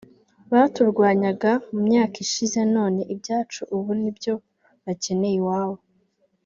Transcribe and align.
Baturwanyaga 0.51 1.51
mu 1.71 1.79
myaka 1.87 2.15
ishize 2.25 2.59
none 2.75 2.99
[ibyacu] 3.15 3.61
ubu 3.75 3.91
nibyo 4.01 4.33
bakeneye 4.85 5.35
iwabo 5.39 5.77